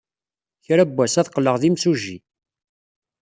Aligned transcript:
Kra 0.65 0.83
n 0.89 0.91
wass, 0.95 1.15
ad 1.19 1.29
qqleɣ 1.31 1.55
d 1.61 1.63
imsujji. 1.69 2.17